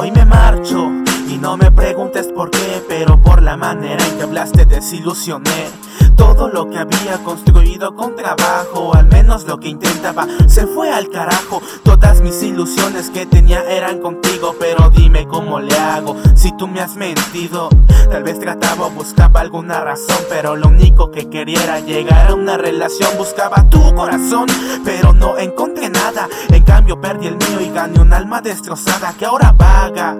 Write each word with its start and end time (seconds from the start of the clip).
Hoy 0.00 0.12
me 0.12 0.24
marcho 0.24 0.92
y 1.28 1.38
no 1.38 1.56
me 1.56 1.72
preguntes 1.72 2.28
por 2.28 2.52
qué, 2.52 2.84
pero 2.88 3.20
por 3.20 3.42
la 3.42 3.56
manera 3.56 4.06
en 4.06 4.16
que 4.16 4.22
hablaste 4.22 4.64
desilusioné. 4.64 5.87
Todo 6.18 6.48
lo 6.48 6.68
que 6.68 6.78
había 6.78 7.16
construido 7.24 7.94
con 7.94 8.14
trabajo, 8.14 8.94
al 8.94 9.06
menos 9.06 9.46
lo 9.46 9.58
que 9.58 9.68
intentaba, 9.68 10.26
se 10.48 10.66
fue 10.66 10.90
al 10.90 11.08
carajo. 11.08 11.62
Todas 11.84 12.20
mis 12.20 12.42
ilusiones 12.42 13.08
que 13.08 13.24
tenía 13.24 13.62
eran 13.62 14.00
contigo, 14.00 14.54
pero 14.58 14.90
dime 14.90 15.26
cómo 15.26 15.60
le 15.60 15.74
hago 15.76 16.16
si 16.34 16.54
tú 16.58 16.68
me 16.68 16.80
has 16.80 16.96
mentido. 16.96 17.70
Tal 18.10 18.24
vez 18.24 18.38
trataba 18.40 18.86
o 18.86 18.90
buscaba 18.90 19.40
alguna 19.40 19.80
razón, 19.80 20.18
pero 20.28 20.56
lo 20.56 20.68
único 20.68 21.10
que 21.10 21.30
quería 21.30 21.62
era 21.62 21.80
llegar 21.80 22.30
a 22.30 22.34
una 22.34 22.58
relación. 22.58 23.16
Buscaba 23.16 23.70
tu 23.70 23.94
corazón, 23.94 24.46
pero 24.84 25.12
no 25.12 25.38
encontré 25.38 25.88
nada. 25.88 26.28
En 26.50 26.64
cambio, 26.64 27.00
perdí 27.00 27.28
el 27.28 27.36
mío 27.36 27.60
y 27.60 27.70
gané 27.70 28.00
un 28.00 28.12
alma 28.12 28.40
destrozada 28.40 29.14
que 29.16 29.24
ahora 29.24 29.52
vaga 29.52 30.16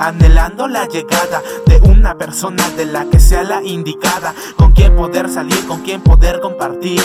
anhelando 0.00 0.66
la 0.66 0.86
llegada 0.86 1.42
de 1.66 1.78
una 1.80 2.16
persona 2.16 2.68
de 2.70 2.86
la 2.86 3.04
que 3.04 3.20
sea 3.20 3.42
la 3.42 3.62
indicada, 3.62 4.34
con 4.56 4.72
quien 4.72 4.89
poder 5.00 5.30
salir, 5.30 5.66
con 5.66 5.80
quien 5.80 6.02
poder 6.02 6.40
compartir. 6.40 7.00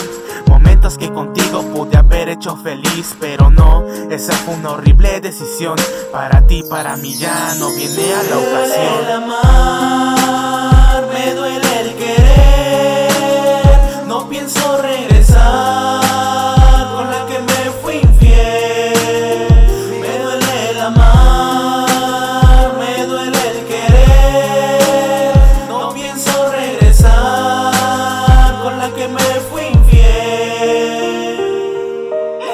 Momentos 0.47 0.97
que 0.97 1.13
contigo 1.13 1.61
pude 1.73 1.95
haber 1.95 2.27
hecho 2.27 2.57
feliz, 2.57 3.15
pero 3.21 3.49
no, 3.49 3.85
esa 4.11 4.33
fue 4.33 4.55
una 4.55 4.71
horrible 4.71 5.21
decisión. 5.21 5.77
Para 6.11 6.45
ti, 6.45 6.61
para 6.69 6.97
mí 6.97 7.15
ya 7.15 7.55
no 7.57 7.73
viene 7.73 8.13
a 8.13 8.23
la 8.23 8.37
ocasión. 8.37 9.05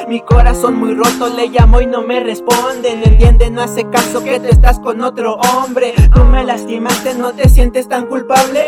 Mi 0.08 0.20
corazón 0.20 0.76
muy 0.76 0.94
roto 0.94 1.30
le 1.30 1.48
llamo 1.48 1.80
y 1.80 1.86
no 1.86 2.02
me 2.02 2.20
responde. 2.20 3.02
Entiende, 3.04 3.50
no 3.50 3.62
hace 3.62 3.90
caso 3.90 4.22
que 4.22 4.42
tú 4.42 4.48
estás 4.50 4.78
con 4.80 5.02
otro 5.02 5.36
hombre. 5.36 5.94
Tú 6.14 6.26
me 6.26 6.44
lastimaste, 6.44 7.14
no 7.14 7.32
te 7.32 7.48
sientes 7.48 7.88
tan 7.88 8.08
culpable 8.08 8.62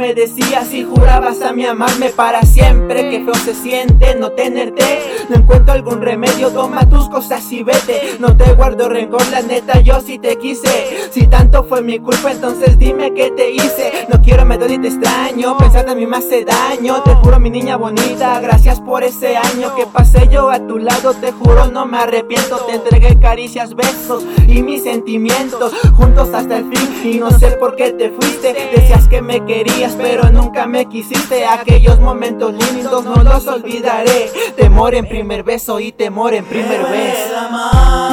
me 0.00 0.14
decías 0.14 0.72
y 0.72 0.82
jurabas 0.82 1.42
a 1.42 1.52
mí 1.52 1.66
amarme 1.66 2.08
para 2.08 2.40
siempre. 2.40 3.10
Que 3.10 3.22
feo 3.22 3.34
se 3.34 3.54
siente 3.54 4.14
no 4.14 4.30
tenerte. 4.32 4.82
No 5.28 5.36
encuentro 5.36 5.74
algún 5.74 6.00
remedio, 6.00 6.50
toma 6.50 6.88
tus 6.88 7.06
cosas 7.10 7.52
y 7.52 7.62
vete. 7.62 8.16
No 8.18 8.34
te 8.34 8.54
guardo 8.54 8.88
rencor, 8.88 9.20
la 9.30 9.42
neta 9.42 9.80
yo 9.80 10.00
sí 10.00 10.18
te 10.18 10.38
quise. 10.38 11.10
Si 11.10 11.26
tanto 11.26 11.64
fue 11.64 11.82
mi 11.82 11.98
culpa 11.98 12.32
entonces 12.32 12.78
dime 12.78 13.12
qué 13.12 13.30
te 13.30 13.50
hice. 13.50 14.06
No 14.08 14.22
quiero 14.22 14.46
me 14.46 14.54
y 14.54 14.78
te 14.78 14.88
extraño, 14.88 15.58
pensar 15.58 15.84
de 15.84 15.94
mí 15.94 16.06
me 16.06 16.16
hace 16.16 16.46
daño. 16.46 17.02
Te 17.02 17.14
juro 17.16 17.38
mi 17.38 17.50
niña 17.50 17.76
bonita, 17.76 18.40
gracias 18.40 18.80
por 18.80 19.04
ese 19.04 19.36
año. 19.36 19.74
Que 19.76 19.84
pasé 19.84 20.28
yo 20.32 20.50
a 20.50 20.66
tu 20.66 20.78
lado, 20.78 21.12
te 21.12 21.30
juro 21.30 21.66
no 21.66 21.84
me 21.84 21.98
arrepiento. 21.98 22.56
Te 22.60 22.76
entregué 22.76 23.18
caricias, 23.18 23.74
besos 23.74 24.24
y 24.48 24.62
mis 24.62 24.82
sentimientos 24.82 25.72
Juntos 25.94 26.30
hasta 26.32 26.56
el 26.56 26.64
fin. 26.72 27.12
Y 27.12 27.18
no 27.18 27.30
sé 27.30 27.50
por 27.52 27.76
qué 27.76 27.92
te 27.92 28.10
fuiste 28.10 28.70
Decías 28.74 29.08
que 29.08 29.22
me 29.22 29.44
querías 29.44 29.89
pero 29.96 30.30
nunca 30.30 30.66
me 30.66 30.86
quisiste. 30.86 31.46
Aquellos 31.46 32.00
momentos 32.00 32.52
lindos 32.52 33.04
no 33.04 33.22
los 33.22 33.46
olvidaré. 33.46 34.30
Temor 34.56 34.94
en 34.94 35.08
primer 35.08 35.42
beso 35.42 35.80
y 35.80 35.92
temor 35.92 36.34
en 36.34 36.44
primer 36.44 36.82
beso 36.82 38.09